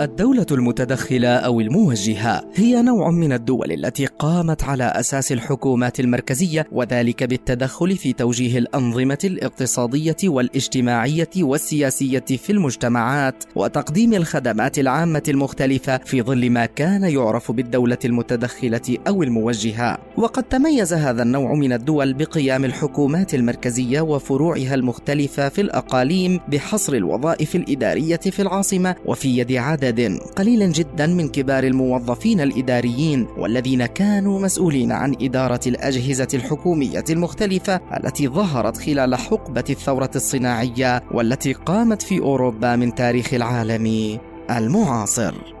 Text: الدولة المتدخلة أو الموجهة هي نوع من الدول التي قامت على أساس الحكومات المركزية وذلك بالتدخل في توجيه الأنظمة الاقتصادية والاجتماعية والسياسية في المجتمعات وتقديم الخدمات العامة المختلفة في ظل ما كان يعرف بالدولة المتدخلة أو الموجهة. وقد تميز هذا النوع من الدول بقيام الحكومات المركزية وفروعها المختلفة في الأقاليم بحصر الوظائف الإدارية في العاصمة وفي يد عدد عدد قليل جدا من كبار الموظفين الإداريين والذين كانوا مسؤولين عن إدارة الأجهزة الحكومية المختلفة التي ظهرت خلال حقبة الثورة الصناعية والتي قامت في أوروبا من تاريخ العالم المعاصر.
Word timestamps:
الدولة 0.00 0.46
المتدخلة 0.50 1.28
أو 1.28 1.60
الموجهة 1.60 2.44
هي 2.54 2.82
نوع 2.82 3.10
من 3.10 3.32
الدول 3.32 3.72
التي 3.72 4.06
قامت 4.06 4.64
على 4.64 4.84
أساس 4.84 5.32
الحكومات 5.32 6.00
المركزية 6.00 6.66
وذلك 6.72 7.24
بالتدخل 7.24 7.96
في 7.96 8.12
توجيه 8.12 8.58
الأنظمة 8.58 9.18
الاقتصادية 9.24 10.16
والاجتماعية 10.24 11.28
والسياسية 11.36 12.24
في 12.28 12.50
المجتمعات 12.50 13.44
وتقديم 13.54 14.14
الخدمات 14.14 14.78
العامة 14.78 15.22
المختلفة 15.28 15.98
في 15.98 16.22
ظل 16.22 16.50
ما 16.50 16.66
كان 16.66 17.02
يعرف 17.02 17.52
بالدولة 17.52 17.98
المتدخلة 18.04 18.98
أو 19.08 19.22
الموجهة. 19.22 19.98
وقد 20.16 20.42
تميز 20.42 20.92
هذا 20.92 21.22
النوع 21.22 21.54
من 21.54 21.72
الدول 21.72 22.14
بقيام 22.14 22.64
الحكومات 22.64 23.34
المركزية 23.34 24.00
وفروعها 24.00 24.74
المختلفة 24.74 25.48
في 25.48 25.60
الأقاليم 25.60 26.40
بحصر 26.48 26.92
الوظائف 26.92 27.56
الإدارية 27.56 28.16
في 28.16 28.42
العاصمة 28.42 28.96
وفي 29.06 29.38
يد 29.38 29.52
عدد 29.52 29.89
عدد 29.90 30.18
قليل 30.36 30.72
جدا 30.72 31.06
من 31.06 31.28
كبار 31.28 31.64
الموظفين 31.64 32.40
الإداريين 32.40 33.26
والذين 33.38 33.86
كانوا 33.86 34.40
مسؤولين 34.40 34.92
عن 34.92 35.16
إدارة 35.22 35.60
الأجهزة 35.66 36.28
الحكومية 36.34 37.04
المختلفة 37.10 37.80
التي 37.96 38.28
ظهرت 38.28 38.76
خلال 38.76 39.14
حقبة 39.14 39.64
الثورة 39.70 40.10
الصناعية 40.16 41.02
والتي 41.10 41.52
قامت 41.52 42.02
في 42.02 42.18
أوروبا 42.18 42.76
من 42.76 42.94
تاريخ 42.94 43.34
العالم 43.34 44.18
المعاصر. 44.50 45.59